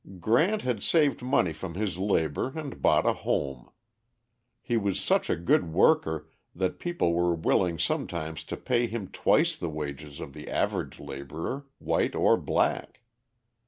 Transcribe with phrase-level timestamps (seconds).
[0.19, 3.69] Grant had saved money from his labour and bought a home.
[4.59, 9.55] He was such a good worker that people were willing sometimes to pay him twice
[9.55, 13.01] the wages of the average labourer, white or black.